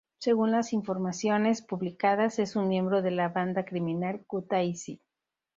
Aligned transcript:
Según 0.17 0.49
las 0.49 0.73
informaciones 0.73 1.61
publicadas, 1.61 2.39
es 2.39 2.55
un 2.55 2.67
miembro 2.67 3.03
de 3.03 3.11
la 3.11 3.29
banda 3.29 3.65
criminal 3.65 4.23
"Kutaisi". 4.25 4.99